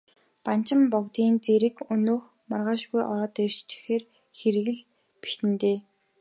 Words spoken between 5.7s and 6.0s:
бишиднэ.